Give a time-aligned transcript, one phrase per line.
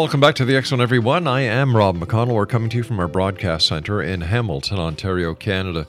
[0.00, 1.26] Welcome back to the Zone, everyone.
[1.26, 2.32] I am Rob McConnell.
[2.32, 5.86] We're coming to you from our broadcast center in Hamilton, Ontario, Canada.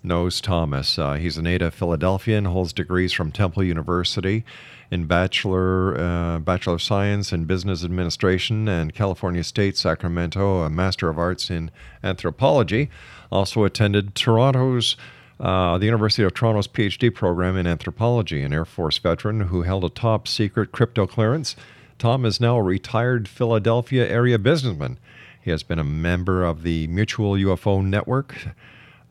[0.03, 0.99] knows Thomas.
[0.99, 4.45] Uh, he's a native Philadelphian, holds degrees from Temple University
[4.91, 11.09] in Bachelor, uh, Bachelor of Science in Business Administration and California State, Sacramento, a Master
[11.09, 11.71] of Arts in
[12.03, 12.91] Anthropology.
[13.31, 14.97] Also attended Toronto's
[15.39, 19.85] uh, the University of Toronto's PhD program in anthropology, an Air Force veteran who held
[19.85, 21.55] a top secret crypto clearance.
[21.99, 24.99] Tom is now a retired Philadelphia area businessman.
[25.43, 28.37] He has been a member of the Mutual UFO Network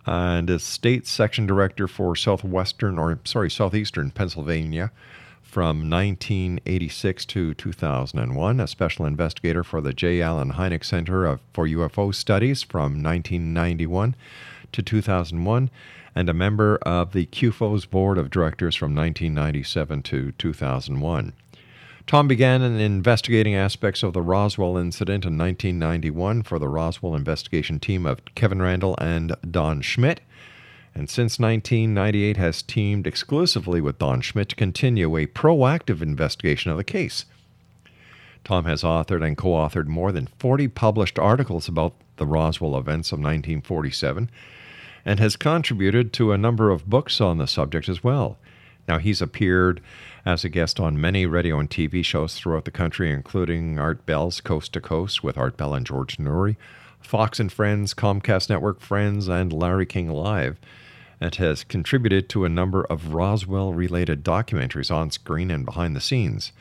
[0.06, 4.92] and is state section director for southwestern or sorry southeastern Pennsylvania
[5.42, 10.22] from 1986 to 2001, a special investigator for the J.
[10.22, 14.16] Allen Hynek Center of, for UFO Studies from 1991
[14.72, 15.70] to 2001,
[16.16, 21.34] and a member of the CUFOS board of directors from 1997 to 2001.
[22.08, 27.80] Tom began in investigating aspects of the Roswell incident in 1991 for the Roswell investigation
[27.82, 30.22] team of Kevin Randle and Don Schmitt,
[30.96, 36.78] and since 1998 has teamed exclusively with Don Schmitt to continue a proactive investigation of
[36.78, 37.26] the case.
[38.46, 43.12] Tom has authored and co authored more than 40 published articles about the Roswell events
[43.12, 44.32] of 1947
[45.04, 48.38] and has contributed to a number of books on the subject as well.
[48.88, 49.82] Now, he's appeared
[50.28, 54.42] as a guest on many radio and TV shows throughout the country, including Art Bell's
[54.42, 56.58] Coast to Coast with Art Bell and George Noory,
[57.00, 60.60] Fox and Friends, Comcast Network Friends, and Larry King Live.
[61.22, 66.02] It has contributed to a number of Roswell related documentaries on screen and behind the
[66.02, 66.52] scenes.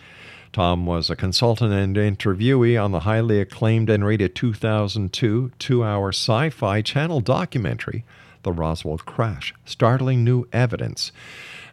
[0.52, 6.10] Tom was a consultant and interviewee on the highly acclaimed and rated 2002 two hour
[6.10, 8.04] sci fi channel documentary,
[8.46, 11.10] The Roswell Crash Startling New Evidence.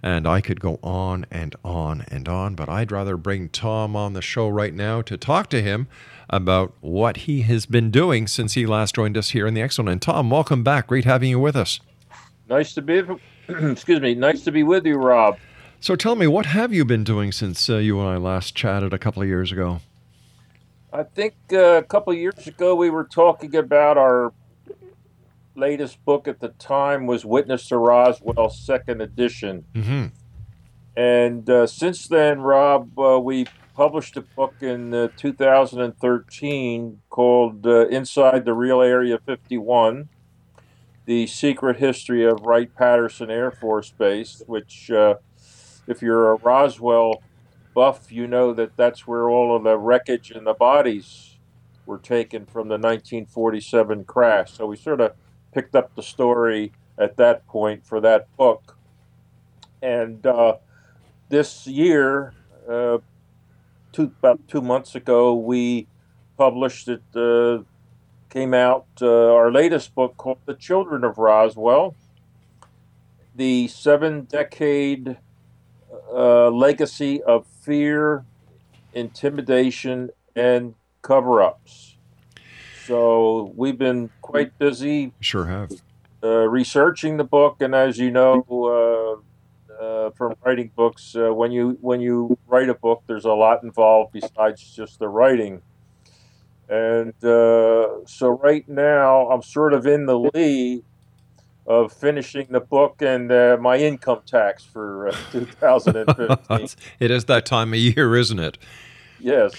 [0.02, 4.14] And I could go on and on and on, but I'd rather bring Tom on
[4.14, 5.88] the show right now to talk to him
[6.31, 9.88] about what he has been doing since he last joined us here in the Zone.
[9.88, 10.88] And Tom, welcome back.
[10.88, 11.80] Great having you with us.
[12.50, 13.04] Nice to be,
[13.48, 15.38] excuse me, nice to be with you, Rob.
[15.80, 18.94] So tell me, what have you been doing since uh, you and I last chatted
[18.94, 19.81] a couple of years ago?
[20.92, 24.34] I think uh, a couple of years ago we were talking about our
[25.56, 29.66] latest book at the time was Witness to Roswell, second edition.
[29.74, 30.06] Mm-hmm.
[30.96, 33.46] And uh, since then, Rob, uh, we
[33.76, 40.10] published a book in uh, 2013 called uh, Inside the Real Area 51
[41.06, 45.16] The Secret History of Wright Patterson Air Force Base, which, uh,
[45.88, 47.24] if you're a Roswell
[47.74, 51.38] buff, you know that that's where all of the wreckage and the bodies
[51.86, 54.54] were taken from the 1947 crash.
[54.54, 55.14] So we sort of
[55.54, 58.78] picked up the story at that point for that book.
[59.82, 60.58] And uh,
[61.30, 62.34] this year,
[62.70, 63.00] uh,
[63.92, 65.88] two, about two months ago, we
[66.38, 67.64] published it, uh,
[68.30, 71.96] came out uh, our latest book called The Children of Roswell
[73.36, 75.18] The Seven Decade
[76.14, 78.26] uh, Legacy of Fear,
[78.94, 81.93] Intimidation, and Cover Ups.
[82.88, 85.14] So we've been quite busy.
[85.20, 85.72] Sure have.
[86.24, 91.16] Uh, researching the book, and as you know, uh, uh, from writing books.
[91.16, 95.08] Uh, when you when you write a book, there's a lot involved besides just the
[95.08, 95.62] writing.
[96.70, 100.84] And uh, so right now, I'm sort of in the lead
[101.68, 106.68] of finishing the book and uh, my income tax for uh, 2015.
[107.00, 108.58] it is that time of year, isn't it?
[109.20, 109.54] yes.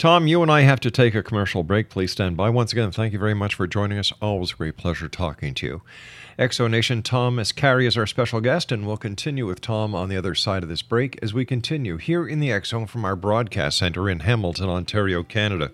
[0.00, 1.90] Tom, you and I have to take a commercial break.
[1.90, 2.48] Please stand by.
[2.48, 4.14] Once again, thank you very much for joining us.
[4.22, 5.82] Always a great pleasure talking to you.
[6.38, 10.16] Exo Nation, Thomas Carey is our special guest, and we'll continue with Tom on the
[10.16, 13.76] other side of this break as we continue here in the Zone from our broadcast
[13.76, 15.70] center in Hamilton, Ontario, Canada.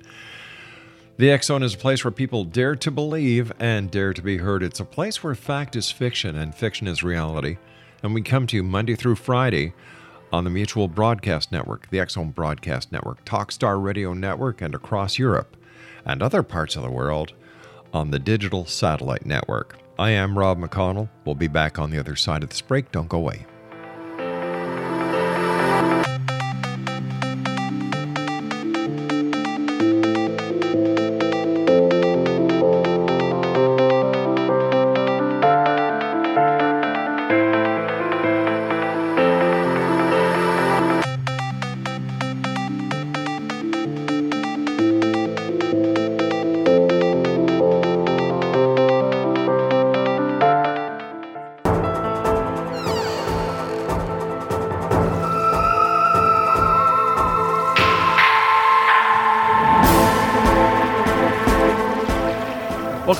[1.18, 4.64] The Zone is a place where people dare to believe and dare to be heard.
[4.64, 7.58] It's a place where fact is fiction and fiction is reality.
[8.02, 9.72] And we come to you Monday through Friday
[10.36, 15.56] on the Mutual Broadcast Network, the Zone Broadcast Network, Talkstar Radio Network, and across Europe
[16.04, 17.32] and other parts of the world
[17.94, 19.78] on the Digital Satellite Network.
[19.98, 21.08] I am Rob McConnell.
[21.24, 22.92] We'll be back on the other side of this break.
[22.92, 23.46] Don't go away.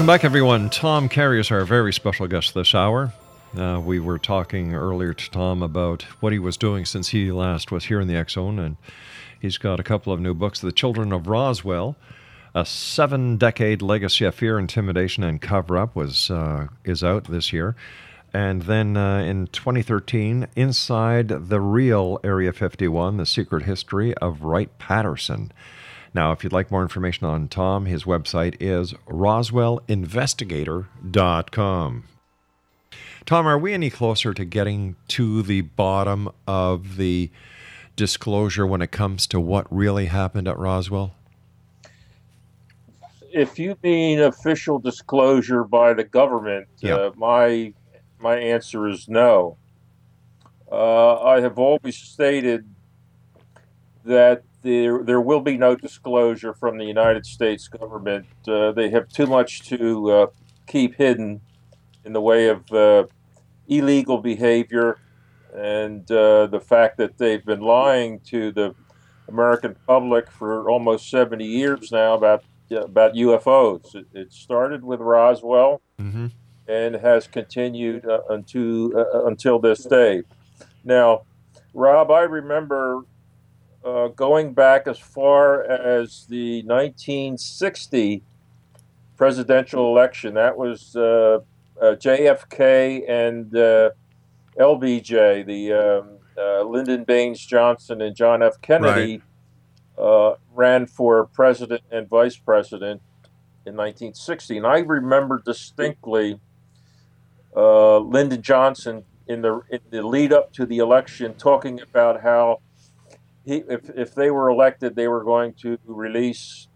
[0.07, 0.71] Welcome back, everyone.
[0.71, 3.13] Tom Carey is our very special guest this hour.
[3.59, 7.73] Uh, we were talking earlier to Tom about what he was doing since he last
[7.73, 8.77] was here in the X Zone, and
[9.41, 11.97] he's got a couple of new books The Children of Roswell.
[12.55, 17.75] A seven-decade legacy of fear, intimidation, and cover-up was uh, is out this year,
[18.33, 24.71] and then uh, in 2013, Inside the Real Area 51: The Secret History of Wright
[24.79, 25.51] Patterson.
[26.17, 32.05] Now, if you'd like more information on Tom, his website is roswellinvestigator.com.
[33.27, 37.31] Tom, are we any closer to getting to the bottom of the
[37.97, 41.15] disclosure when it comes to what really happened at Roswell?
[43.31, 47.75] If you mean official disclosure by the government, uh, my
[48.19, 49.59] my answer is no.
[50.73, 52.67] Uh, I have always stated
[54.07, 58.27] that there there will be no disclosure from the United States government.
[58.49, 60.27] Uh, they have too much to uh,
[60.67, 61.41] keep hidden
[62.05, 63.05] in the way of uh,
[63.69, 64.99] illegal behavior
[65.55, 68.75] and uh, the fact that they've been lying to the
[69.29, 73.95] American public for almost 70 years now about about UFOs.
[73.95, 76.27] It, it started with Roswell Mm-hmm.
[76.69, 80.25] and has continued uh, until uh, until this day.
[80.85, 81.23] Now,
[81.73, 83.03] Rob, I remember
[83.87, 88.23] uh, going back as far as the 1960
[89.17, 90.35] presidential election.
[90.35, 91.41] That was uh,
[91.81, 93.91] uh, JFK and uh,
[94.59, 98.61] LBJ, the um, uh, Lyndon Baines Johnson and John F.
[98.61, 99.23] Kennedy,
[99.97, 103.01] uh, ran for president and vice president
[103.65, 104.59] in 1960.
[104.59, 106.41] And I remember distinctly
[107.57, 112.61] uh, Lyndon Johnson in the in the lead up to the election talking about how
[113.47, 116.69] he if if they were elected, they were going to release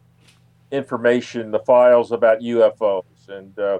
[0.72, 3.78] information, the files about UFOs, and uh,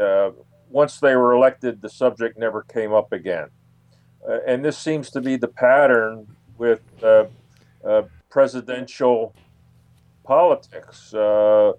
[0.00, 0.30] uh,
[0.70, 3.48] once they were elected, the subject never came up again.
[4.26, 7.24] Uh, and this seems to be the pattern with uh,
[7.84, 9.34] uh, presidential
[10.24, 11.12] politics.
[11.12, 11.72] Uh,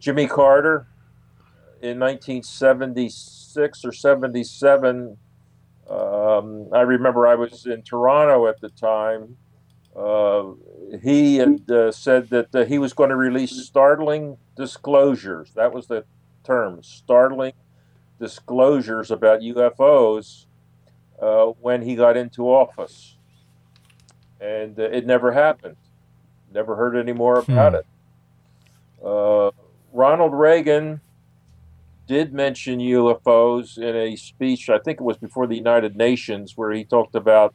[0.00, 0.88] Jimmy Carter,
[1.82, 5.16] in 1976 or 77.
[5.90, 9.36] Um, I remember I was in Toronto at the time.
[9.96, 10.52] Uh,
[11.02, 15.52] he had uh, said that uh, he was going to release startling disclosures.
[15.54, 16.04] That was the
[16.44, 17.54] term, startling
[18.20, 20.46] disclosures about UFOs
[21.20, 23.16] uh, when he got into office.
[24.40, 25.76] And uh, it never happened.
[26.52, 27.78] Never heard any more about Hmm.
[27.78, 27.86] it.
[29.04, 29.50] Uh,
[29.92, 31.00] Ronald Reagan
[32.10, 36.72] did mention UFOs in a speech, I think it was before the United Nations, where
[36.72, 37.54] he talked about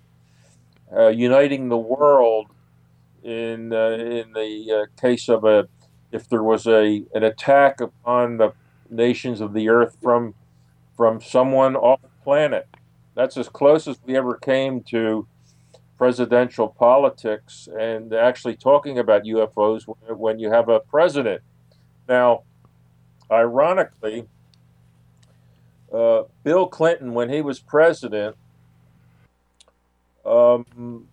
[0.95, 2.47] uh, uniting the world
[3.21, 5.67] in uh, in the uh, case of a
[6.13, 8.53] if there was a an attack upon the
[8.89, 10.33] nations of the earth from
[10.95, 12.65] from someone off planet.
[13.13, 15.27] That's as close as we ever came to
[15.97, 21.41] presidential politics and actually talking about UFOs when, when you have a president.
[22.07, 22.43] Now,
[23.29, 24.29] ironically,
[25.95, 28.35] uh, Bill Clinton, when he was president,
[30.25, 31.07] um,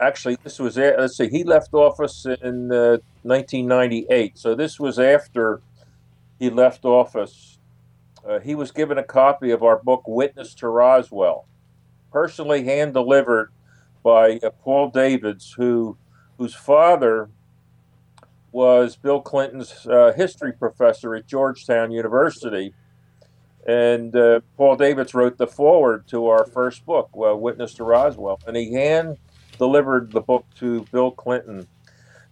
[0.00, 4.36] actually, this was let's see, he left office in uh, 1998.
[4.36, 5.60] So this was after
[6.38, 7.58] he left office.
[8.28, 11.46] Uh, he was given a copy of our book, Witness to Roswell,
[12.12, 13.52] personally hand delivered
[14.02, 15.96] by uh, Paul Davids, who
[16.38, 17.30] whose father
[18.52, 22.74] was Bill Clinton's uh, history professor at Georgetown University.
[23.66, 28.38] And uh, Paul Davids wrote the foreword to our first book, uh, Witness to Roswell,
[28.46, 29.18] and he hand
[29.58, 31.66] delivered the book to Bill Clinton.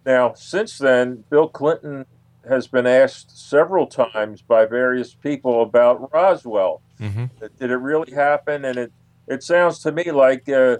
[0.06, 2.06] Now, since then, Bill Clinton
[2.48, 6.82] has been asked several times by various people about Roswell.
[7.00, 7.30] Mhm.
[7.58, 8.64] Did it really happen?
[8.64, 8.92] And it,
[9.26, 10.76] it sounds to me like uh,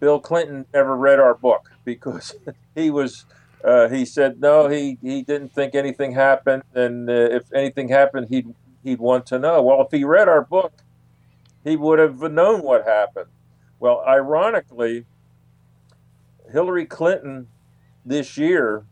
[0.00, 2.34] Bill Clinton never read our book because
[2.74, 3.26] he was.
[3.64, 4.66] Uh, he said no.
[4.68, 8.52] He, he didn't think anything happened, and uh, if anything happened, he'd
[8.82, 9.62] he'd want to know.
[9.62, 10.72] Well, if he read our book,
[11.64, 13.28] he would have known what happened.
[13.78, 15.06] Well, ironically,
[16.50, 17.48] Hillary Clinton
[18.04, 18.84] this year,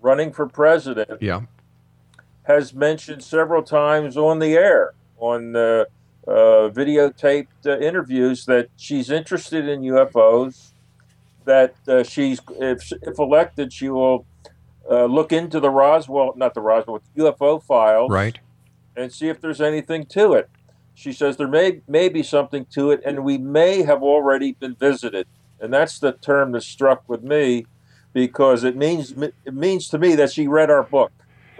[0.00, 1.42] running for president, Yeah.
[2.44, 5.84] has mentioned several times on the air, on uh,
[6.26, 10.70] uh, videotaped uh, interviews, that she's interested in UFOs.
[11.44, 14.26] That uh, she's, if, if elected, she will
[14.90, 18.38] uh, look into the Roswell, not the Roswell, UFO files, Right.
[18.96, 20.48] And see if there's anything to it.
[20.94, 24.74] She says there may may be something to it, and we may have already been
[24.74, 25.26] visited.
[25.60, 27.66] And that's the term that struck with me,
[28.12, 31.12] because it means it means to me that she read our book.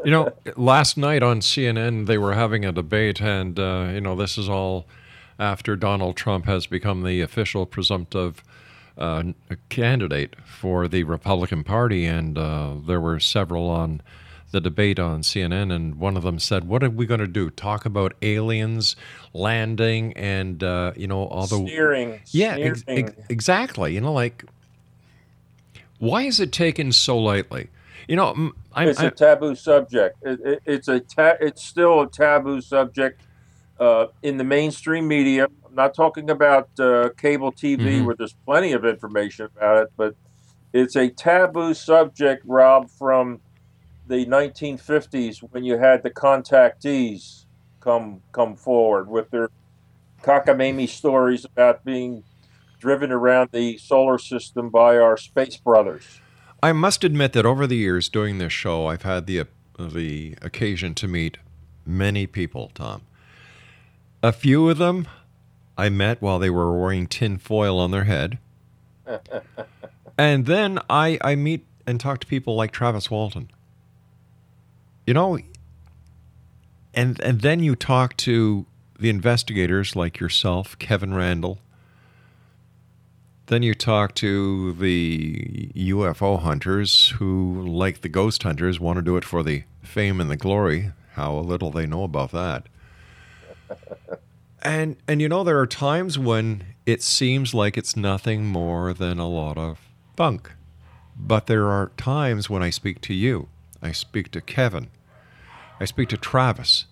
[0.04, 4.14] You know, last night on CNN, they were having a debate, and, uh, you know,
[4.14, 4.86] this is all
[5.38, 8.42] after Donald Trump has become the official presumptive
[8.96, 9.22] uh,
[9.68, 12.06] candidate for the Republican Party.
[12.06, 14.00] And uh, there were several on
[14.52, 17.50] the debate on CNN, and one of them said, What are we going to do?
[17.50, 18.96] Talk about aliens
[19.34, 21.56] landing and, uh, you know, all the.
[21.58, 23.08] Sneering, Yeah, ex- sneering.
[23.08, 23.94] ex- exactly.
[23.94, 24.44] You know, like,
[25.98, 27.68] why is it taken so lightly?
[28.08, 30.16] You know, I'm, it's a taboo subject.
[30.22, 33.22] It, it, it's a ta- it's still a taboo subject
[33.80, 35.48] uh, in the mainstream media.
[35.66, 38.04] I'm not talking about uh, cable TV Mhm.
[38.06, 40.14] where there's plenty of information about it, but
[40.72, 43.40] it's a taboo subject, Rob, from
[44.06, 47.44] the 1950s when you had the contactees
[47.80, 49.50] come come forward with their
[50.22, 52.24] cockamamie stories about being
[52.78, 56.20] driven around the solar system by our space brothers.
[56.62, 59.46] I must admit that over the years doing this show, I've had the
[59.78, 61.38] the occasion to meet
[61.84, 62.70] many people.
[62.74, 63.02] Tom,
[64.22, 65.06] a few of them
[65.76, 68.38] I met while they were wearing tin foil on their head,
[70.18, 73.50] and then I I meet and talk to people like Travis Walton.
[75.06, 75.38] You know,
[76.94, 78.66] and and then you talk to
[78.98, 81.58] the investigators like yourself, Kevin Randle.
[83.46, 89.16] Then you talk to the UFO hunters who, like the ghost hunters, want to do
[89.16, 90.90] it for the fame and the glory.
[91.12, 92.66] How little they know about that.
[94.62, 99.20] And and you know there are times when it seems like it's nothing more than
[99.20, 99.78] a lot of
[100.16, 100.50] bunk.
[101.16, 103.48] But there are times when I speak to you,
[103.80, 104.88] I speak to Kevin,
[105.80, 106.86] I speak to Travis.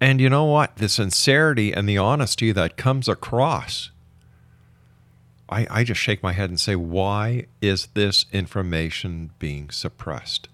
[0.00, 0.76] And you know what?
[0.76, 3.90] The sincerity and the honesty that comes across
[5.48, 10.48] I, I just shake my head and say, why is this information being suppressed?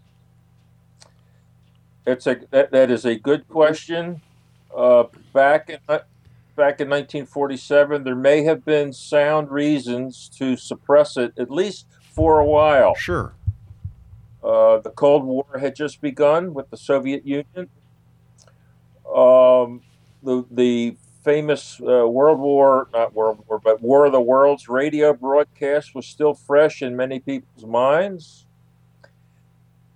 [2.07, 4.21] It's a that, that is a good question.
[4.77, 11.33] Uh, back in back in 1947, there may have been sound reasons to suppress it
[11.39, 12.95] at least for a while.
[12.95, 13.33] Sure.
[14.43, 17.69] Uh, the Cold War had just begun with the Soviet Union.
[19.15, 19.83] Um,
[20.23, 25.13] the the famous uh, World War, not World War, but War of the Worlds radio
[25.13, 28.47] broadcast was still fresh in many people's minds,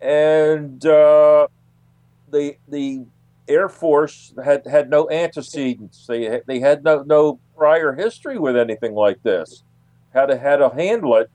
[0.01, 1.49] and uh,
[2.31, 3.05] the the
[3.49, 6.07] Air Force had had no antecedents.
[6.07, 9.63] They they had no no prior history with anything like this.
[10.13, 11.31] How to how to handle it,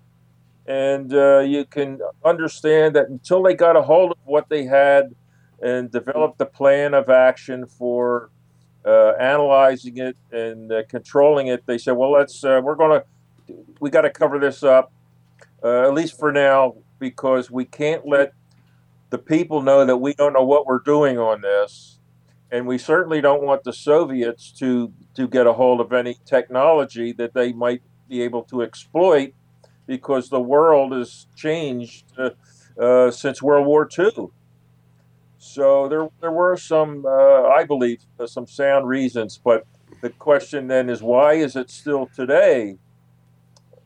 [0.67, 5.15] and uh, you can understand that until they got a hold of what they had
[5.61, 8.29] and developed a plan of action for
[8.85, 13.55] uh, analyzing it and uh, controlling it, they said, "Well, let's uh, we're going to
[13.79, 14.91] we got to cover this up
[15.63, 18.33] uh, at least for now because we can't let
[19.09, 21.99] the people know that we don't know what we're doing on this,
[22.51, 27.11] and we certainly don't want the Soviets to to get a hold of any technology
[27.13, 29.33] that they might be able to exploit
[29.89, 32.29] because the world has changed uh,
[32.79, 34.29] uh, since World War II."
[35.39, 39.39] So there, there were some, uh, I believe, uh, some sound reasons.
[39.43, 39.65] But
[40.01, 42.77] the question then is, why is it still today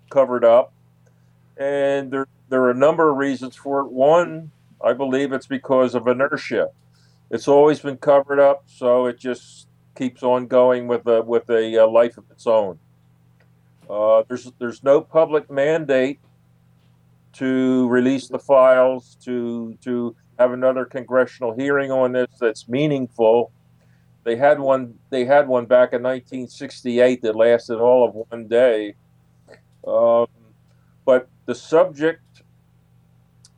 [0.09, 0.73] covered up?
[1.55, 3.91] And there, there are a number of reasons for it.
[3.91, 4.51] One,
[4.83, 6.69] I believe it's because of inertia.
[7.29, 11.83] It's always been covered up, so it just keeps on going with a with a,
[11.83, 12.79] uh, life of its own.
[13.89, 16.19] Uh, there's there's no public mandate
[17.33, 23.51] to release the files to to have another congressional hearing on this that's meaningful.
[24.23, 24.95] They had one.
[25.09, 28.95] They had one back in 1968 that lasted all of one day.
[29.85, 30.27] Um,
[31.05, 32.21] but the subject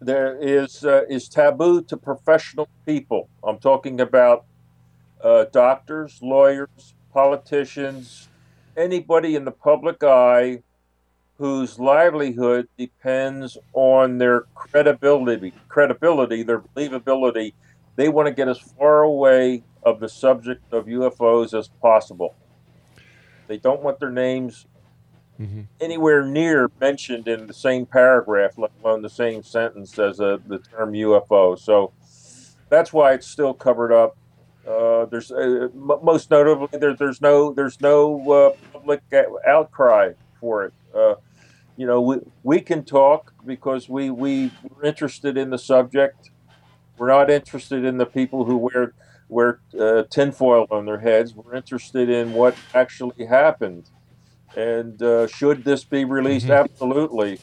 [0.01, 3.29] there is uh, is taboo to professional people.
[3.44, 4.46] I'm talking about
[5.24, 8.29] uh, doctors, lawyers, politicians,
[8.77, 10.60] anybody in the public eye
[11.38, 17.53] whose livelihood depends on their credibility, credibility, their believability.
[17.96, 22.36] They want to get as far away of the subject of UFOs as possible.
[23.48, 24.65] They don't want their names
[25.39, 25.62] mm-hmm.
[25.80, 30.60] anywhere near mentioned in the same paragraph, let alone the same sentence as a, the
[30.60, 31.60] term UFO.
[31.60, 31.93] So
[32.69, 34.17] that's why it's still covered up.
[34.67, 39.01] Uh, there's uh, most notably there, there's no there's no uh, public
[39.47, 40.73] outcry for it.
[40.93, 41.15] Uh,
[41.78, 46.32] you know, we, we can talk because we, we, we're interested in the subject.
[46.97, 48.93] We're not interested in the people who wear,
[49.28, 51.36] wear uh, tinfoil on their heads.
[51.36, 53.89] We're interested in what actually happened.
[54.56, 56.47] And uh, should this be released?
[56.47, 56.63] Mm-hmm.
[56.71, 57.39] Absolutely.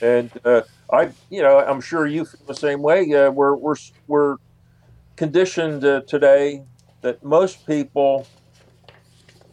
[0.00, 3.12] And uh, I, you know, I'm sure you feel the same way.
[3.12, 4.36] Uh, we're, we're, we're
[5.16, 6.62] conditioned uh, today
[7.02, 8.26] that most people,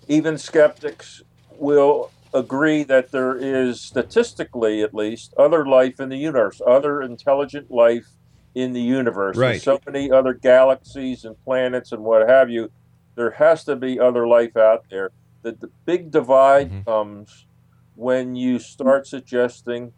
[0.08, 1.22] even skeptics,
[1.58, 7.70] will agree that there is, statistically at least, other life in the universe, other intelligent
[7.70, 8.08] life
[8.56, 9.38] in the universe.
[9.38, 9.52] Right.
[9.52, 12.72] There's so many other galaxies and planets and what have you.
[13.16, 15.12] There has to be other life out there.
[15.42, 16.90] The, the big divide mm-hmm.
[16.90, 17.46] comes
[17.96, 19.94] when you start suggesting,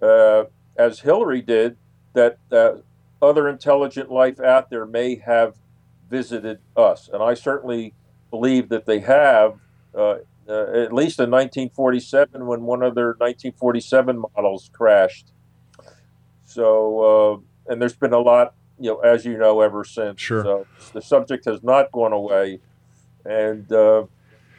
[0.00, 0.44] uh,
[0.76, 1.76] as Hillary did,
[2.14, 2.74] that uh,
[3.24, 5.56] other intelligent life out there may have
[6.10, 7.08] visited us.
[7.12, 7.94] And I certainly
[8.30, 9.58] believe that they have.
[9.94, 15.32] Uh, uh, at least in 1947 when one of their 1947 models crashed.
[16.44, 20.20] So, uh, and there's been a lot, you know, as you know, ever since.
[20.20, 20.44] Sure.
[20.44, 22.60] So the subject has not gone away.
[23.24, 24.04] And, uh,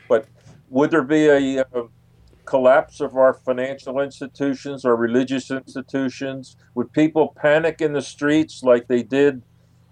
[0.09, 0.25] but
[0.69, 1.83] would there be a, a,
[2.45, 6.55] collapse of our financial institutions our religious institutions?
[6.75, 9.41] Would people panic in the streets like they did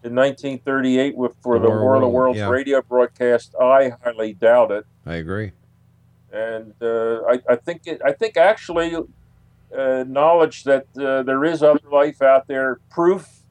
[0.03, 2.49] in 1938 with, for the War of the Worlds yeah.
[2.49, 3.55] radio broadcast?
[3.59, 4.85] I highly doubt it.
[5.05, 5.53] I agree
[6.33, 11.61] and uh, I, I, think it, I think actually uh, knowledge that uh, there is
[11.61, 13.43] other life out there, proof,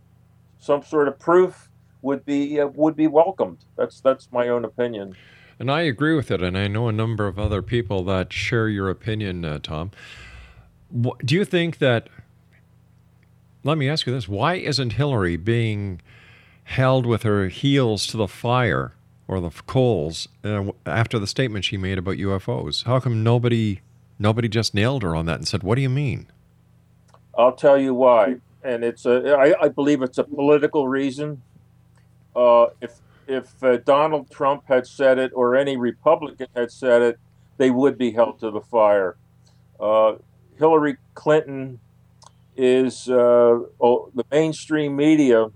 [0.58, 1.70] some sort of proof,
[2.02, 3.58] would be uh, would be welcomed.
[3.76, 5.14] That's that's my own opinion.
[5.62, 8.68] And I agree with it, and I know a number of other people that share
[8.68, 9.92] your opinion, uh, Tom.
[11.24, 12.08] Do you think that?
[13.62, 16.00] Let me ask you this: Why isn't Hillary being
[16.64, 18.94] held with her heels to the fire?
[19.28, 22.82] or the coals uh, after the statement she made about UFOs?
[22.82, 23.82] How come nobody
[24.18, 26.26] nobody just nailed her on that and said, "What do you mean?"
[27.38, 31.40] I'll tell you why, and it's a I, I believe it's a political reason.
[32.34, 37.18] Uh, if if uh, Donald Trump had said it or any Republican had said it,
[37.56, 39.16] they would be held to the fire.
[39.78, 40.14] Uh,
[40.58, 41.80] Hillary Clinton
[42.56, 45.46] is uh, oh, the mainstream media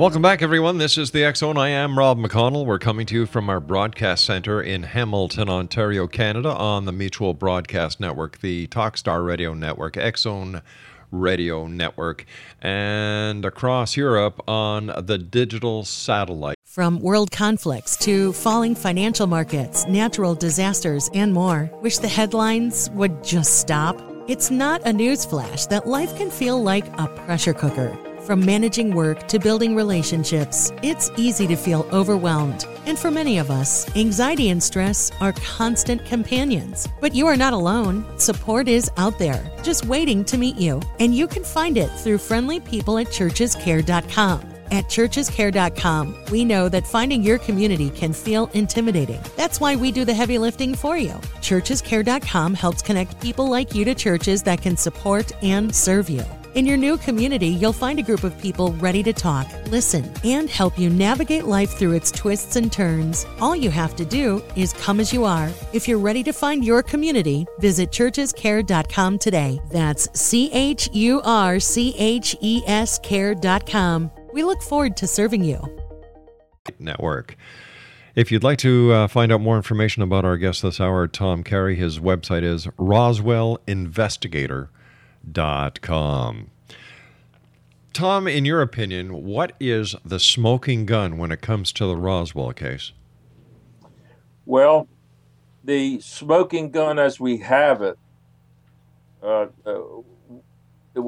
[0.08, 0.78] Welcome back, everyone.
[0.78, 1.58] This is the Zone.
[1.58, 2.64] I am Rob McConnell.
[2.64, 7.34] We're coming to you from our broadcast center in Hamilton, Ontario, Canada, on the Mutual
[7.34, 10.62] Broadcast Network, the Talkstar Radio Network, Zone
[11.10, 12.24] Radio Network,
[12.62, 16.56] and across Europe on the digital satellite.
[16.64, 21.70] From world conflicts to falling financial markets, natural disasters, and more.
[21.82, 24.02] Wish the headlines would just stop?
[24.26, 28.07] It's not a news flash that life can feel like a pressure cooker.
[28.28, 32.66] From managing work to building relationships, it's easy to feel overwhelmed.
[32.84, 36.86] And for many of us, anxiety and stress are constant companions.
[37.00, 38.04] But you are not alone.
[38.18, 40.82] Support is out there, just waiting to meet you.
[41.00, 44.40] And you can find it through friendly people at churchescare.com.
[44.70, 49.22] At churchescare.com, we know that finding your community can feel intimidating.
[49.38, 51.14] That's why we do the heavy lifting for you.
[51.40, 56.26] Churchescare.com helps connect people like you to churches that can support and serve you.
[56.54, 60.48] In your new community, you'll find a group of people ready to talk, listen, and
[60.48, 63.26] help you navigate life through its twists and turns.
[63.38, 65.50] All you have to do is come as you are.
[65.74, 69.60] If you're ready to find your community, visit churchescare.com today.
[69.70, 74.10] That's C H U R C H E S care.com.
[74.32, 75.60] We look forward to serving you.
[76.78, 77.36] Network.
[78.14, 81.44] If you'd like to uh, find out more information about our guest this hour, Tom
[81.44, 84.68] Carey, his website is roswellinvestigator.com
[85.34, 86.50] com.
[87.92, 92.52] Tom, in your opinion, what is the smoking gun when it comes to the Roswell
[92.52, 92.92] case?
[94.46, 94.88] Well,
[95.64, 97.98] the smoking gun as we have it,
[99.22, 101.02] uh, uh,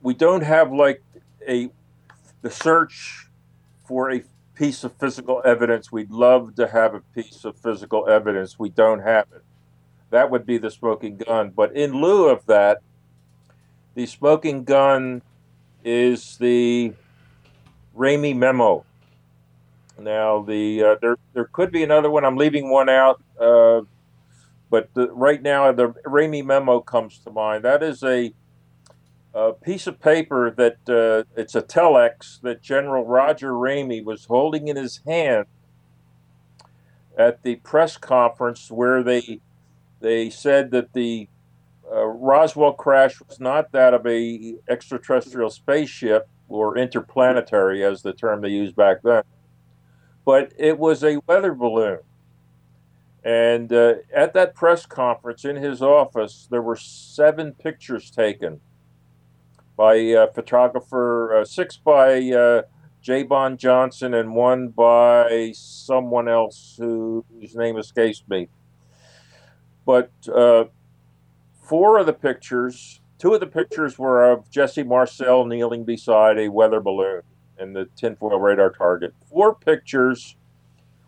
[0.00, 1.02] we don't have like
[1.46, 1.70] a
[2.42, 3.28] the search
[3.86, 4.22] for a
[4.54, 5.90] piece of physical evidence.
[5.90, 8.58] We'd love to have a piece of physical evidence.
[8.58, 9.42] We don't have it.
[10.10, 11.50] That would be the smoking gun.
[11.50, 12.78] But in lieu of that,
[13.98, 15.20] the smoking gun
[15.84, 16.92] is the
[17.96, 18.84] Ramey memo.
[19.98, 22.24] Now, the uh, there there could be another one.
[22.24, 23.80] I'm leaving one out, uh,
[24.70, 27.64] but the, right now the Ramey memo comes to mind.
[27.64, 28.32] That is a,
[29.34, 34.68] a piece of paper that uh, it's a telex that General Roger Ramey was holding
[34.68, 35.46] in his hand
[37.18, 39.40] at the press conference where they
[39.98, 41.26] they said that the
[41.92, 48.40] uh, Roswell crash was not that of a extraterrestrial spaceship or interplanetary, as the term
[48.40, 49.22] they used back then,
[50.24, 51.98] but it was a weather balloon.
[53.24, 58.60] And uh, at that press conference in his office, there were seven pictures taken
[59.76, 62.62] by a photographer, uh, six by uh,
[63.02, 63.22] J.
[63.24, 68.48] Bond Johnson, and one by someone else who, whose name escapes me.
[69.84, 70.64] But uh,
[71.68, 76.48] four of the pictures, two of the pictures were of Jesse Marcel kneeling beside a
[76.48, 77.20] weather balloon
[77.58, 79.14] in the tinfoil radar target.
[79.28, 80.36] Four pictures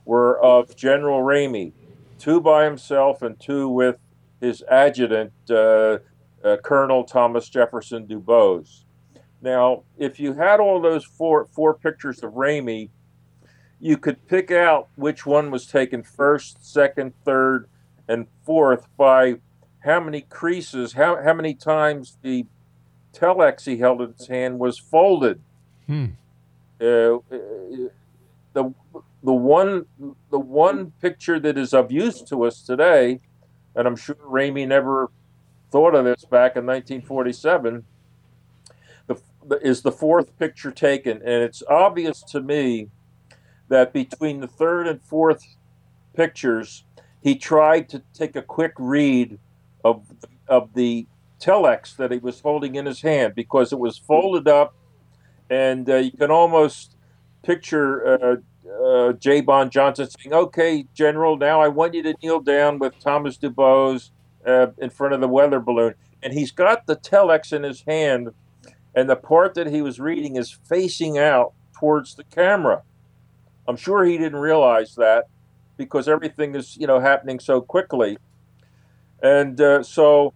[0.05, 1.73] were of General Ramey,
[2.19, 3.99] two by himself and two with
[4.41, 5.99] his adjutant, uh,
[6.45, 8.85] uh, Colonel Thomas Jefferson Dubose.
[9.43, 12.91] Now, if you had all those four four pictures of Ramey,
[13.79, 17.67] you could pick out which one was taken first, second, third,
[18.09, 19.37] and fourth by
[19.81, 22.47] how many creases, how, how many times the
[23.13, 25.41] telex he held in his hand was folded.
[25.87, 26.07] Hmm.
[26.81, 27.19] Uh,
[28.53, 28.75] the
[29.23, 29.85] the one
[30.31, 33.21] the one picture that is of use to us today,
[33.75, 35.11] and I'm sure Ramey never
[35.71, 37.85] thought of this back in 1947.
[39.07, 39.21] The,
[39.63, 42.89] is the fourth picture taken, and it's obvious to me
[43.69, 45.45] that between the third and fourth
[46.15, 46.85] pictures,
[47.23, 49.39] he tried to take a quick read
[49.85, 50.07] of
[50.49, 51.07] of the
[51.41, 54.75] telex that he was holding in his hand because it was folded up,
[55.49, 56.97] and uh, you can almost
[57.43, 58.37] picture uh,
[58.85, 59.41] uh, J.
[59.41, 64.11] Bond Johnson saying, "Okay, General, now I want you to kneel down with Thomas Dubose
[64.47, 68.31] uh, in front of the weather balloon." and he's got the telex in his hand,
[68.95, 72.83] and the part that he was reading is facing out towards the camera.
[73.67, 75.27] I'm sure he didn't realize that
[75.77, 78.19] because everything is you know happening so quickly,
[79.23, 80.35] and uh, so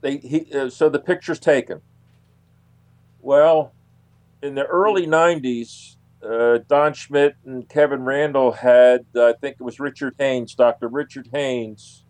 [0.00, 1.80] they he uh, so the picture's taken.
[3.20, 3.72] Well,
[4.42, 9.80] in the early '90s, uh, Don Schmitt and Kevin Randle had, I think it was
[9.80, 10.88] Richard Haines, Dr.
[10.88, 12.04] Richard Haines,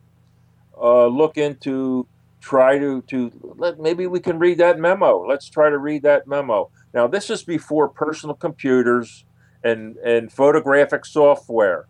[0.81, 2.07] uh, look into
[2.41, 5.25] try to to let maybe we can read that memo.
[5.27, 6.71] Let's try to read that memo.
[6.93, 9.25] Now this is before personal computers
[9.63, 11.87] and and photographic software.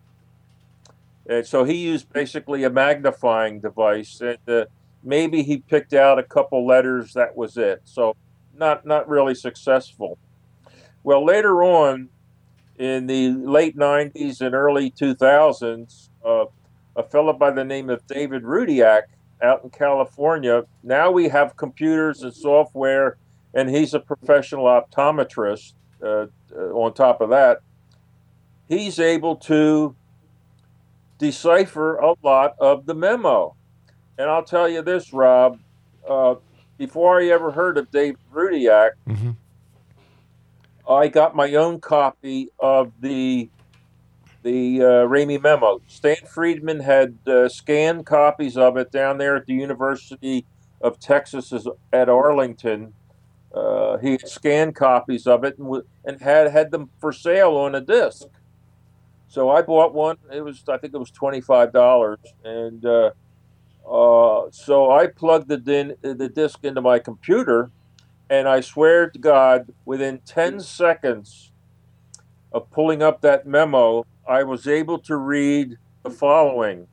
[1.29, 4.65] And so he used basically a magnifying device, and uh,
[5.03, 7.13] maybe he picked out a couple letters.
[7.15, 7.83] That was it.
[7.85, 8.17] So
[8.57, 10.19] not not really successful.
[11.05, 12.09] Well, later on,
[12.79, 16.47] in the late 90s and early 2000s, uh,
[16.97, 19.03] a fellow by the name of David Rudiak
[19.43, 20.65] out in California.
[20.83, 23.17] Now we have computers and software,
[23.55, 25.75] and he's a professional optometrist.
[26.03, 27.61] Uh, uh, on top of that,
[28.69, 29.95] he's able to
[31.23, 33.55] decipher a lot of the memo.
[34.19, 35.61] And I'll tell you this, Rob,
[36.07, 36.35] uh,
[36.77, 39.31] before I ever heard of Dave Rudiak, mm-hmm.
[40.91, 43.49] I got my own copy of the
[44.43, 45.81] the uh, Ramey memo.
[45.87, 50.45] Stan Friedman had uh, scanned copies of it down there at the University
[50.81, 51.53] of Texas
[51.93, 52.93] at Arlington.
[53.55, 57.57] Uh, he had scanned copies of it and, w- and had had them for sale
[57.57, 58.27] on a disc.
[59.33, 60.16] So I bought one.
[60.33, 63.11] It was I think it was twenty five dollars, and uh,
[63.90, 67.71] uh, so I plugged the din- the disc into my computer
[68.33, 71.53] and I swear to God, within 10 seconds
[72.51, 76.88] of pulling up that memo, I was able to read the following.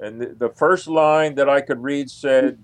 [0.00, 2.60] And the, the first line that I could read said,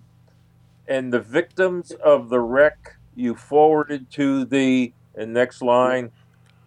[0.89, 6.11] And the victims of the wreck you forwarded to the, and next line,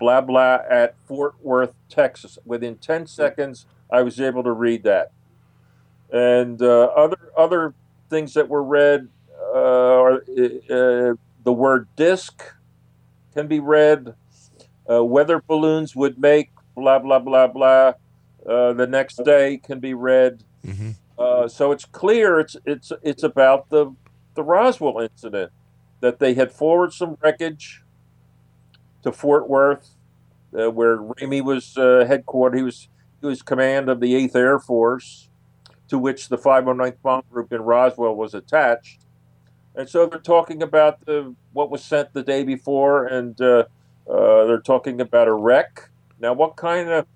[0.03, 2.37] blah, blah, at Fort Worth, Texas.
[2.45, 5.11] Within 10 seconds, I was able to read that.
[6.11, 7.73] And uh, other, other
[8.09, 9.07] things that were read
[9.53, 11.13] uh, uh,
[11.43, 12.43] the word disc
[13.33, 14.15] can be read.
[14.89, 17.93] Uh, weather balloons would make blah blah blah blah.
[18.47, 20.43] Uh, the next day can be read.
[20.65, 20.91] Mm-hmm.
[21.17, 23.93] Uh, so it's clear it's it's it's about the
[24.33, 25.51] the Roswell incident
[25.99, 27.82] that they had forwarded some wreckage
[29.03, 29.89] to Fort Worth,
[30.57, 32.57] uh, where Ramey was uh, headquartered.
[32.57, 32.87] He was
[33.21, 35.29] he was command of the Eighth Air Force,
[35.87, 39.05] to which the 509th Bomb Group in Roswell was attached.
[39.75, 43.65] And so they're talking about the what was sent the day before, and uh,
[44.09, 45.89] uh, they're talking about a wreck.
[46.19, 47.07] Now, what kind of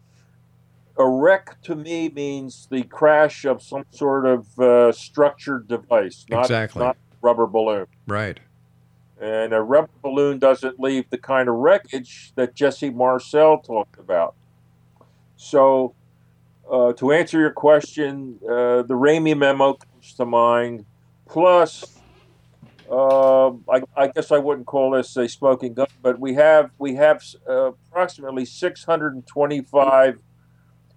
[0.97, 6.45] a wreck to me means the crash of some sort of uh, structured device, not,
[6.45, 6.83] exactly.
[6.83, 7.85] not rubber balloon.
[8.07, 8.39] Right.
[9.19, 14.35] And a rubber balloon doesn't leave the kind of wreckage that Jesse Marcel talked about.
[15.37, 15.95] So,
[16.71, 20.85] uh, to answer your question, uh, the Ramey memo comes to mind,
[21.25, 21.97] plus
[22.89, 26.95] uh, I, I, guess I wouldn't call this a smoking gun, but we have we
[26.95, 30.19] have uh, approximately 625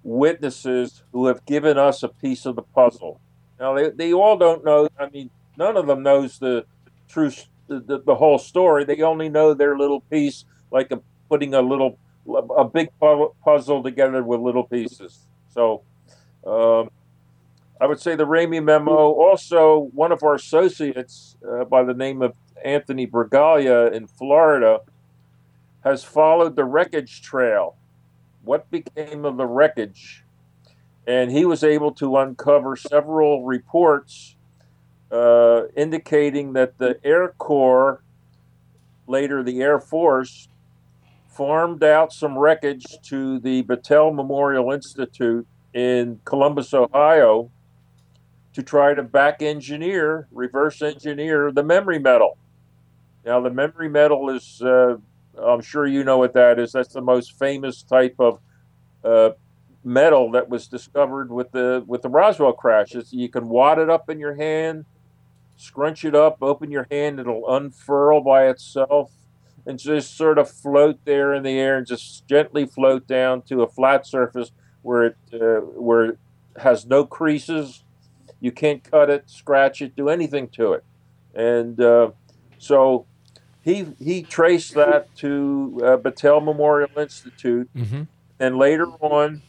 [0.03, 3.21] witnesses who have given us a piece of the puzzle.
[3.59, 4.89] Now they, they all don't know.
[4.99, 6.65] I mean, none of them knows the
[7.09, 7.31] true
[7.79, 8.85] the, the, whole story.
[8.85, 11.99] They only know their little piece, like a, putting a little
[12.57, 15.27] a big puzzle together with little pieces.
[15.55, 15.83] So.
[16.47, 16.91] Um,
[17.81, 18.93] I would say the Ramey memo.
[18.93, 24.81] Also, one of our associates uh, by the name of Anthony Bragalia in Florida
[25.83, 27.77] has followed the wreckage trail.
[28.43, 30.25] What became of the wreckage?
[31.07, 34.37] And he was able to uncover several reports
[35.11, 38.03] uh, indicating that the Air Corps,
[39.07, 40.49] later the Air Force,
[41.29, 47.51] farmed out some wreckage to the Battelle Memorial Institute in Columbus, Ohio
[48.53, 52.37] to try to back engineer, reverse engineer the memory metal.
[53.25, 54.97] Now, the memory metal is, uh,
[55.41, 56.73] I'm sure you know what that is.
[56.73, 58.41] That's the most famous type of
[59.05, 59.31] uh,
[59.85, 62.95] metal that was discovered with the with the Roswell crash.
[62.95, 64.85] It's, you can wad it up in your hand,
[65.61, 69.13] scrunch it up, open your hand, it'll unfurl by itself,
[69.67, 73.63] and just sort of float there in the air and just gently float down to
[73.63, 76.19] a flat surface where it uh, where it
[76.57, 77.85] has no creases
[78.41, 80.85] you can't cut it, scratch it, do anything to it.
[81.35, 82.11] And uh,
[82.59, 83.07] so
[83.63, 88.03] he he traced that to uh, Battelle Memorial Institute, mm-hmm.
[88.41, 89.43] and later on,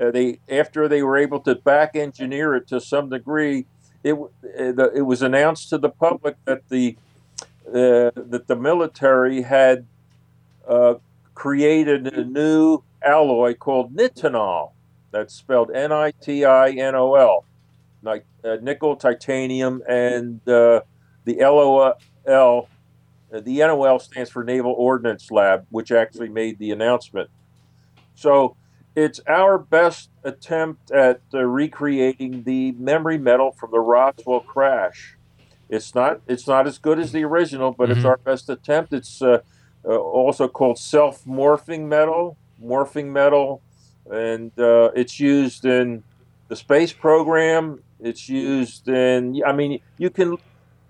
[0.00, 3.66] uh, they after they were able to back engineer it to some degree,
[4.06, 6.96] it uh, it was announced to the public that the
[7.68, 9.86] uh, that the military had
[10.68, 10.94] uh,
[11.34, 14.72] created a new alloy called nitinol.
[15.10, 17.44] That's spelled N-I-T-I-N-O-L,
[18.02, 20.82] like uh, nickel, titanium, and uh,
[21.24, 21.94] the LOL.
[22.26, 27.28] Uh, the NOL stands for Naval Ordnance Lab, which actually made the announcement.
[28.14, 28.56] So
[28.96, 35.16] it's our best attempt at uh, recreating the memory metal from the Roswell crash.
[35.68, 37.98] It's not it's not as good as the original, but mm-hmm.
[37.98, 38.94] it's our best attempt.
[38.94, 39.42] It's uh,
[39.84, 43.60] uh, also called self morphing metal, morphing metal,
[44.10, 46.02] and uh, it's used in
[46.48, 47.82] the space program.
[48.00, 50.38] It's used in I mean you can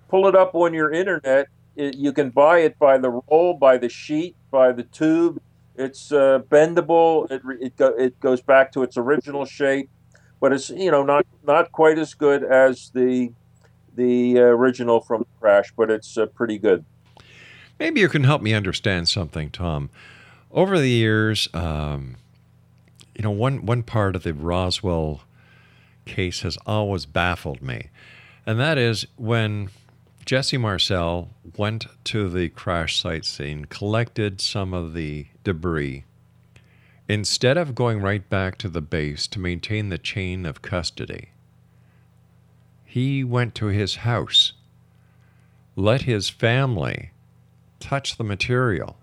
[0.08, 1.48] pull it up on your internet.
[1.74, 5.40] It, you can buy it by the roll, by the sheet, by the tube
[5.78, 7.30] it's uh, bendable.
[7.30, 9.88] It it, go, it goes back to its original shape,
[10.40, 13.32] but it's you know not not quite as good as the
[13.94, 16.84] the uh, original from the Crash, but it's uh, pretty good.
[17.78, 19.90] Maybe you can help me understand something, Tom.
[20.50, 22.16] Over the years, um,
[23.14, 25.22] you know, one one part of the Roswell
[26.04, 27.88] case has always baffled me,
[28.46, 29.70] and that is when
[30.26, 36.02] Jesse Marcel went to the crash site scene, collected some of the debris.
[37.08, 41.28] Instead of going right back to the base to maintain the chain of custody,
[42.84, 44.54] he went to his house,
[45.76, 47.12] let his family
[47.78, 48.96] touch the material,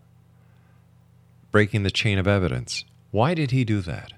[1.52, 2.84] breaking the chain of evidence.
[3.12, 4.12] Why did he do that?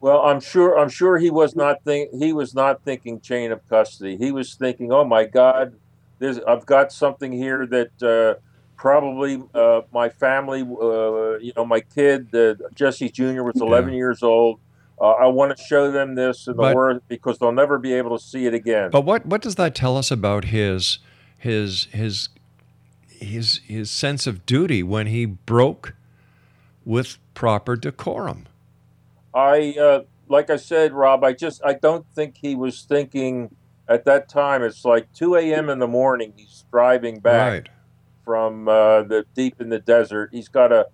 [0.00, 3.68] Well, I'm sure I'm sure he was not think he was not thinking chain of
[3.68, 4.16] custody.
[4.16, 5.74] He was thinking, "Oh my God,
[6.18, 8.40] there's I've got something here that uh,
[8.76, 13.42] probably uh, my family, uh, you know, my kid uh, Jesse Jr.
[13.42, 13.96] was 11 yeah.
[13.96, 14.60] years old.
[15.00, 18.18] Uh, I want to show them this in the world because they'll never be able
[18.18, 18.90] to see it again.
[18.90, 20.98] But what what does that tell us about his
[21.36, 22.28] his his
[23.06, 25.94] his his sense of duty when he broke
[26.84, 28.46] with proper decorum?
[29.32, 31.22] I uh, like I said, Rob.
[31.22, 33.54] I just I don't think he was thinking
[33.88, 35.70] at that time, it's like 2 a.m.
[35.70, 36.34] in the morning.
[36.36, 37.68] He's driving back right.
[38.24, 40.30] from uh, the deep in the desert.
[40.32, 40.88] He's got a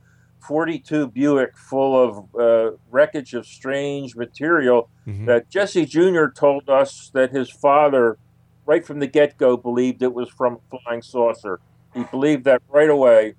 [0.46, 5.26] 42 Buick full of uh, wreckage of strange material mm-hmm.
[5.26, 6.26] that Jesse Jr.
[6.26, 8.16] told us that his father,
[8.64, 11.60] right from the get go, believed it was from a flying saucer.
[11.94, 13.34] He believed that right away,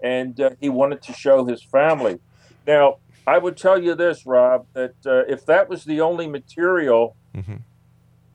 [0.00, 2.18] and uh, he wanted to show his family.
[2.66, 2.96] Now,
[3.26, 7.16] I would tell you this, Rob, that uh, if that was the only material.
[7.34, 7.56] Mm-hmm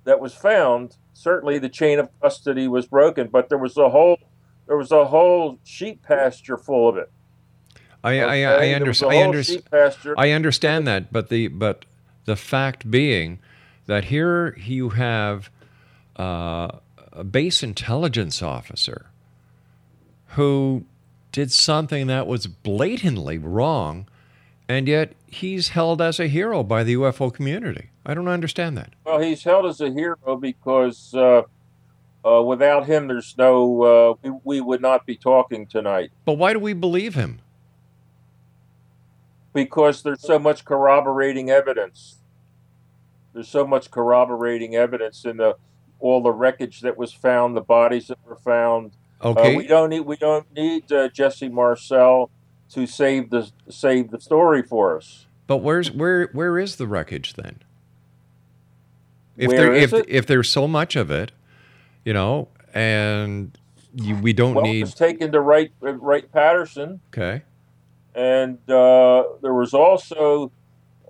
[0.04, 4.18] that was found, certainly the chain of custody was broken, but there was a whole
[4.68, 7.12] there was a whole sheep pasture full of it.
[8.04, 8.46] I okay?
[8.46, 9.44] I, I, under, I, under,
[10.18, 11.86] I understand that, but the but
[12.26, 13.40] the fact being
[13.86, 15.50] that here you have
[16.18, 16.70] uh,
[17.12, 19.08] a base intelligence officer
[20.30, 20.86] who
[21.32, 24.08] did something that was blatantly wrong,
[24.68, 27.91] and yet he's held as a hero by the UFO community.
[28.06, 28.94] I don't understand that.
[29.06, 31.44] Well, he's held as a hero because uh,
[32.26, 36.12] uh, without him, there's no, uh, we, we would not be talking tonight.
[36.26, 37.42] But why do we believe him?
[39.54, 42.20] Because there's so much corroborating evidence.
[43.34, 45.58] There's so much corroborating evidence in the
[46.00, 48.92] all the wreckage that was found, the bodies that were found.
[49.24, 49.56] Uh, okay.
[49.56, 52.32] we don't need we don't need uh, Jesse Marcel
[52.72, 55.28] to save the save the story for us.
[55.48, 57.60] But where's where where is the wreckage then?
[59.42, 60.06] If Where there if it?
[60.08, 61.32] if there's so much of it,
[62.06, 63.58] you know, and
[63.96, 64.82] you, we don't well, need.
[64.82, 67.02] It was taken to Wright Wright Patterson.
[67.08, 67.42] Okay.
[68.14, 70.52] And uh, there was also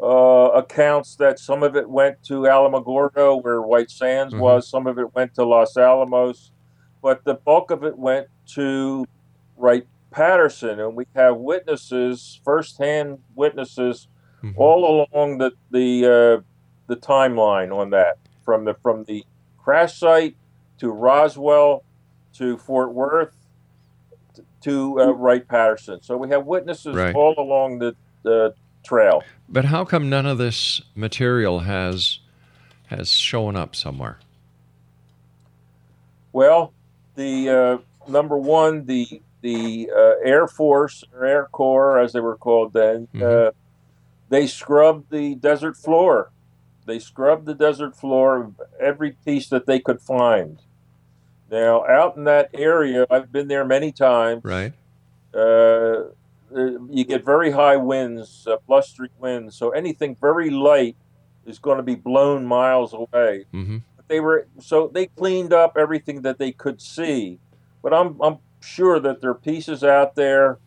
[0.02, 4.42] uh, accounts that some of it went to Alamogordo, where White Sands mm-hmm.
[4.42, 4.66] was.
[4.66, 6.52] Some of it went to Los Alamos,
[7.02, 9.06] but the bulk of it went to
[9.58, 14.08] Wright Patterson, and we have witnesses, firsthand witnesses,
[14.42, 14.58] mm-hmm.
[14.58, 16.42] all along the the uh,
[16.88, 19.26] the timeline on that from the from the
[19.58, 20.36] crash site
[20.80, 21.84] to Roswell
[22.34, 23.36] to Fort Worth
[24.62, 26.02] to uh, Wright Patterson.
[26.02, 27.16] So we have witnesses right.
[27.16, 28.54] all along the, the
[28.84, 29.24] trail.
[29.50, 32.20] But how come none of this material has
[32.88, 34.20] has shown up somewhere?
[36.34, 36.74] Well,
[37.16, 37.78] the uh,
[38.10, 43.08] number one, the the uh, Air Force or Air Corps, as they were called then,
[43.14, 43.48] mm-hmm.
[43.50, 43.52] Uh,
[44.30, 46.32] they scrubbed the desert floor
[46.92, 50.62] they scrubbed the desert floor of every piece that they could find.
[51.50, 54.44] Now, out in that area, I've been there many times.
[54.44, 54.74] Right.
[55.34, 56.10] Uh,
[56.90, 59.56] you get very high winds, uh, blustering winds.
[59.56, 60.98] So anything very light
[61.46, 63.46] is going to be blown miles away.
[63.54, 63.78] Mm-hmm.
[63.96, 67.40] But they were so they cleaned up everything that they could see,
[67.82, 70.60] but I'm I'm sure that there are pieces out there,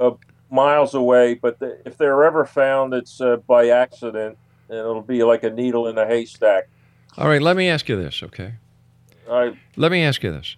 [0.00, 0.12] uh,
[0.50, 1.34] miles away.
[1.34, 4.36] But the, if they're ever found, it's uh, by accident,
[4.70, 6.68] and it'll be like a needle in a haystack.
[7.18, 8.54] All right, let me ask you this, okay?
[9.28, 10.56] I Let me ask you this.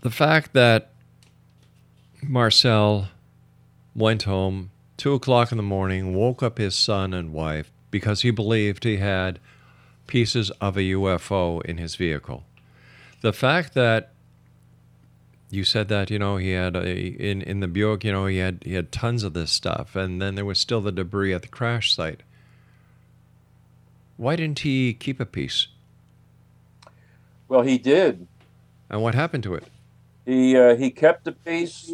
[0.00, 0.90] The fact that
[2.22, 3.08] Marcel
[3.94, 8.30] went home two o'clock in the morning, woke up his son and wife because he
[8.30, 9.38] believed he had
[10.06, 12.44] pieces of a UFO in his vehicle.
[13.20, 14.13] The fact that
[15.54, 18.38] you said that you know he had a in in the Buick, you know he
[18.38, 21.42] had he had tons of this stuff, and then there was still the debris at
[21.42, 22.22] the crash site.
[24.16, 25.68] Why didn't he keep a piece?
[27.48, 28.26] well, he did.
[28.90, 29.64] And what happened to it?
[30.26, 31.92] He uh, he kept a piece,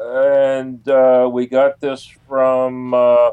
[0.00, 2.94] and uh, we got this from.
[2.94, 3.30] Uh,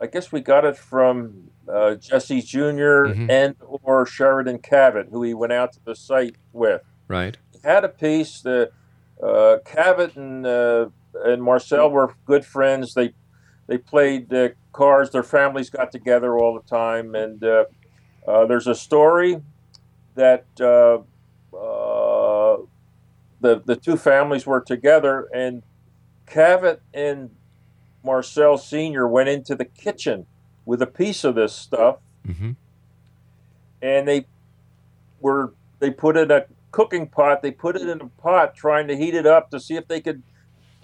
[0.00, 3.30] I guess we got it from uh, Jesse junior Mhm.
[3.30, 6.82] and or Sheridan Cavitt, who he went out to the site with.
[7.08, 7.36] Right.
[7.64, 8.40] Had a piece.
[8.42, 8.70] The
[9.22, 10.88] uh, Cavitt and uh,
[11.24, 12.94] and Marcel were good friends.
[12.94, 13.14] They
[13.66, 15.10] they played uh, cards.
[15.10, 17.64] Their families got together all the time, and uh,
[18.28, 19.40] uh, there's a story
[20.14, 20.98] that uh,
[21.56, 22.58] uh,
[23.40, 25.62] the the two families were together, and
[26.26, 27.30] Cavitt and
[28.04, 30.26] Marcel Senior went into the kitchen
[30.66, 31.96] with a piece of this stuff,
[32.28, 32.52] Mm-hmm.
[33.82, 34.26] and they
[35.20, 37.40] were they put it a cooking pot.
[37.40, 40.00] They put it in a pot, trying to heat it up to see if they
[40.00, 40.24] could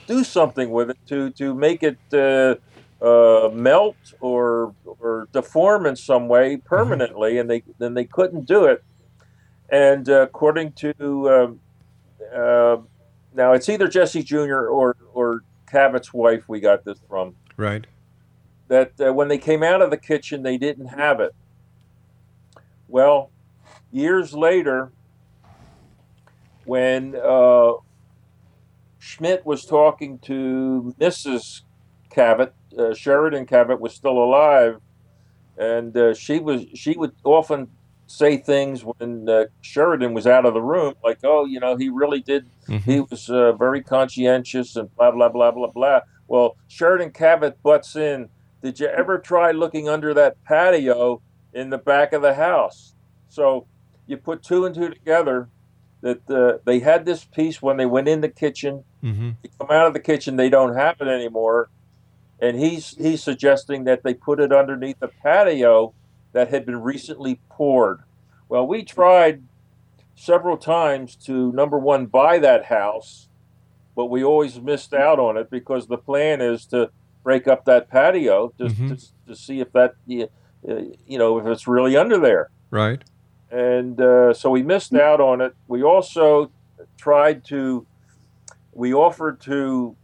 [0.06, 2.54] do something with it to to make it uh,
[3.04, 8.66] uh, melt or or deform in some way permanently, and they then they couldn't do
[8.66, 8.84] it.
[9.68, 10.92] And uh, according to
[11.28, 11.60] um,
[12.32, 12.76] uh,
[13.34, 14.68] now, it's either Jesse Jr.
[14.68, 16.48] or or Cavitt's wife.
[16.48, 17.84] We got this from Right.
[18.68, 21.34] that uh, when they came out of the kitchen, they didn't have it.
[22.86, 23.30] Well,
[23.90, 24.92] years later,
[26.64, 27.72] when uh,
[28.98, 31.62] Schmitt was talking to Mrs.
[32.14, 34.76] Cavitt, uh, Sheridan Cavitt was still alive,
[35.56, 37.68] and uh, she was she would often
[38.06, 41.88] say things when uh, Sheridan was out of the room, like, "Oh, you know, he
[41.88, 42.50] really did
[42.84, 46.00] he was uh, very conscientious and blah blah blah blah blah.
[46.28, 48.28] Well, Sheridan Cavitt butts in.
[48.62, 51.22] Did you ever try looking under that patio
[51.54, 52.94] in the back of the house?
[53.28, 53.66] So
[54.06, 55.48] you put two and two together
[56.02, 58.84] that uh, they had this piece when they went in the kitchen.
[59.02, 59.30] Mm-hmm.
[59.42, 61.68] They come out of the kitchen, they don't have it anymore,
[62.40, 65.92] and he's he's suggesting that they put it underneath the patio
[66.32, 68.00] that had been recently poured.
[68.48, 69.42] Well, we tried
[70.14, 73.28] several times to number one buy that house,
[73.96, 76.90] but we always missed out on it because the plan is to
[77.22, 78.88] break up that patio to, Mhm.
[78.98, 83.02] to, to see if that uh, you know if it's really under there Right.
[83.50, 85.54] And uh, so we missed out on it.
[85.66, 86.50] We also
[86.96, 87.86] tried to,
[88.72, 89.96] we offered to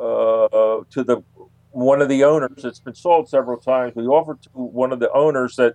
[0.00, 1.22] uh, to the
[1.70, 2.64] one of the owners.
[2.64, 3.94] It's been sold several times.
[3.94, 5.74] We offered to one of the owners that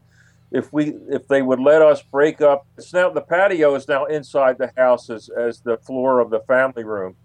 [0.52, 2.66] if we if they would let us break up.
[2.78, 6.40] It's now the patio is now inside the house as as the floor of the
[6.42, 7.16] family room,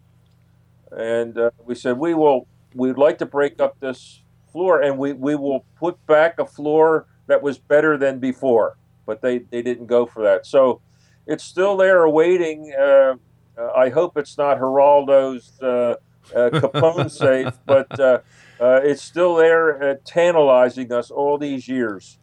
[0.92, 2.46] and uh, we said we will.
[2.74, 7.06] We'd like to break up this floor, and we, we will put back a floor
[7.28, 8.76] that was better than before
[9.06, 10.46] but they, they didn't go for that.
[10.46, 10.80] So
[11.26, 12.72] it's still there awaiting.
[12.78, 13.14] Uh,
[13.56, 15.96] uh, I hope it's not Geraldo's uh,
[16.34, 18.20] uh, Capone safe, but uh,
[18.60, 22.18] uh, it's still there uh, tantalizing us all these years,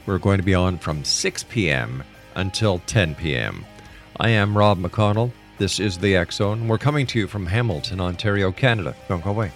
[0.05, 2.05] we're going to be on from 6 p.m.
[2.36, 3.65] until 10 p.m.
[4.17, 5.34] I am Rob McConnell.
[5.60, 6.70] This is the Zone.
[6.70, 8.95] We're coming to you from Hamilton, Ontario, Canada.
[9.10, 9.51] Don't go away.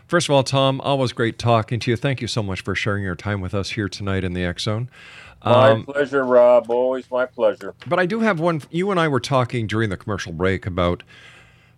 [0.07, 1.99] First of all, Tom, always great talking to you.
[1.99, 4.62] Thank you so much for sharing your time with us here tonight in the X
[4.62, 4.89] Zone.
[5.45, 6.70] My Um, pleasure, Rob.
[6.70, 7.74] Always my pleasure.
[7.87, 8.62] But I do have one.
[8.70, 11.03] You and I were talking during the commercial break about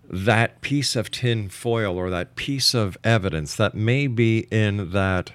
[0.09, 5.33] that piece of tin foil or that piece of evidence that may be in that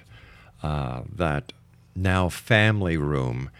[0.62, 1.52] uh, that
[1.94, 3.50] now family room.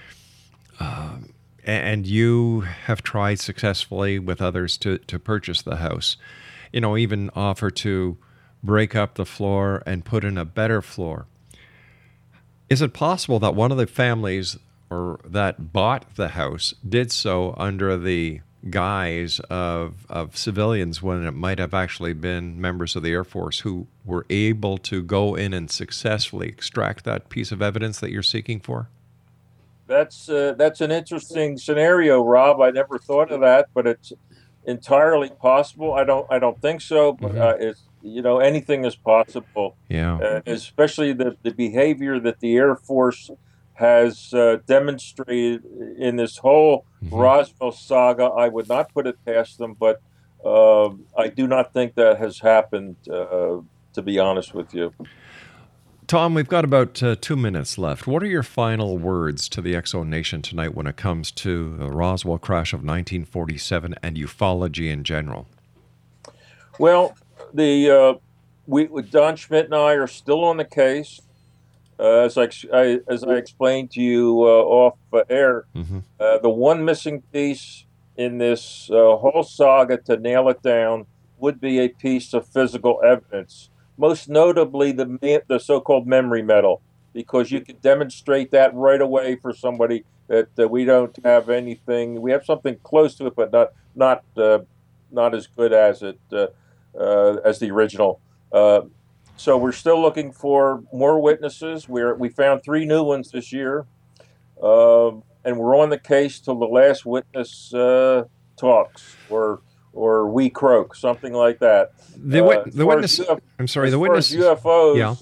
[0.81, 1.34] Um,
[1.65, 6.17] and you have tried successfully with others to, to purchase the house.
[6.73, 8.19] You know, even offer to
[8.63, 11.27] break up the floor and put in a better floor.
[12.69, 14.59] Is it possible that one of the families
[14.91, 18.41] or that bought the house did so under the
[18.71, 23.61] guise of, of civilians when it might have actually been members of the Air Force
[23.61, 28.23] who were able to go in and successfully extract that piece of evidence that you're
[28.23, 28.89] seeking for?
[29.87, 32.61] That's uh, that's an interesting scenario, Rob.
[32.61, 34.13] I never thought of that, but it's
[34.65, 35.93] entirely possible.
[35.95, 39.77] I don't I don't think so, but uh, it's you know anything is possible.
[39.89, 40.17] Yeah.
[40.17, 43.31] uh, especially the, the behavior that the Air Force
[43.75, 45.65] has uh, demonstrated
[45.99, 48.25] in this whole Roswell saga.
[48.25, 50.01] I would not put it past them, but
[50.45, 53.61] um I do not think that has happened, uh,
[53.95, 54.93] to be honest with you.
[56.07, 58.07] Tom, we've got about uh, two minutes left.
[58.07, 61.77] What are your final words to the X Zone Nation tonight when it comes to
[61.77, 65.47] the Roswell crash of 1947 and ufology in general?
[66.79, 67.17] Well,
[67.53, 68.15] the uh,
[68.67, 71.21] we Don Schmitt and I are still on the case.
[71.99, 75.67] Uh, as I, I as I explained to you uh, off uh, air,
[76.19, 77.85] uh, the one missing piece
[78.17, 81.07] in this uh, whole saga to nail it down
[81.39, 86.83] would be a piece of physical evidence, most notably the the so-called memory metal,
[87.13, 92.21] because you can demonstrate that right away for somebody that, that we don't have anything.
[92.21, 94.61] We have something close to it, but not not uh,
[95.11, 96.49] not as good as it uh,
[96.99, 98.21] uh, as the original.
[98.53, 98.83] Uh,
[99.37, 101.89] so we're still looking for more witnesses.
[101.89, 103.87] We're we found three new ones this year,
[104.63, 108.25] um, and we're on the case till the last witness uh,
[108.57, 109.61] talks or
[109.95, 111.93] or we croak, something like that.
[112.17, 113.21] The, Uh, the witness.
[113.21, 113.29] as
[113.59, 113.91] I'm sorry.
[113.91, 114.33] The witness.
[114.35, 114.97] UFOs.
[114.97, 115.15] Yeah.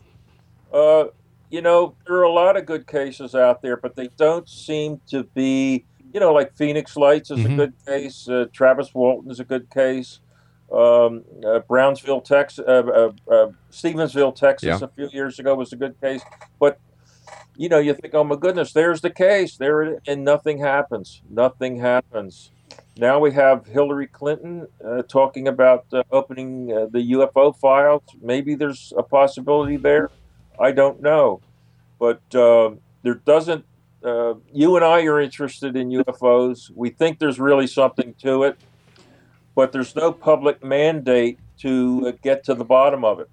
[0.77, 1.05] Uh,
[1.51, 5.01] you know, there are a lot of good cases out there, but they don't seem
[5.11, 5.85] to be.
[6.15, 7.53] You know, like Phoenix Lights is Mhm.
[7.53, 8.29] a good case.
[8.29, 10.21] Uh, Travis Walton is a good case.
[10.71, 14.87] Um, uh, Brownsville, Texas, uh, uh, uh, Stephenville, Texas, Yeah.
[14.87, 16.23] a few years ago was a good case.
[16.59, 16.79] But
[17.57, 19.59] you know, you think, oh my goodness, there's the case.
[19.59, 21.21] There, it, and nothing happens.
[21.29, 22.51] Nothing happens.
[22.97, 28.03] Now we have Hillary Clinton uh, talking about uh, opening uh, the UFO files.
[28.21, 30.11] Maybe there's a possibility there.
[30.61, 31.41] I don't know,
[31.99, 32.73] but uh,
[33.03, 33.65] there doesn't.
[34.05, 36.71] Uh, you and I are interested in UFOs.
[36.75, 38.59] We think there's really something to it,
[39.55, 43.31] but there's no public mandate to uh, get to the bottom of it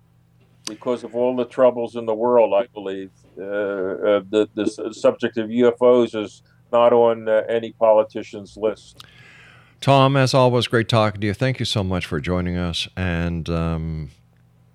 [0.68, 2.54] because of all the troubles in the world.
[2.54, 9.04] I believe uh, the the subject of UFOs is not on any politician's list.
[9.82, 11.34] Tom, as always, great talking to you.
[11.34, 12.88] Thank you so much for joining us.
[12.98, 14.10] And um,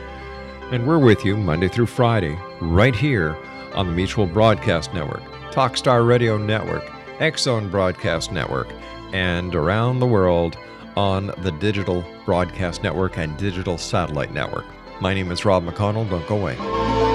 [0.73, 3.37] And we're with you Monday through Friday, right here
[3.77, 6.83] on the Mutual Broadcast Network, Talkstar Radio Network,
[7.21, 8.67] X Zone Broadcast Network,
[9.13, 10.59] and around the world
[10.97, 14.65] on the Digital Broadcast Network and Digital Satellite Network.
[15.01, 16.11] My name is Rob McConnell.
[16.11, 17.06] Don't go away.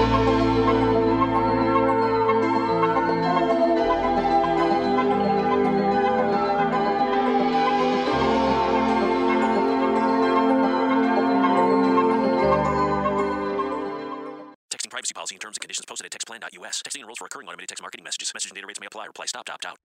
[16.82, 18.32] Policy and Texting enrolls for recurring automated text marketing messages.
[18.34, 19.06] Message and data rates may apply.
[19.06, 19.91] Reply stop, opt out.